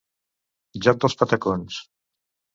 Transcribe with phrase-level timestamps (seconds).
[0.87, 1.79] Joc dels patacons.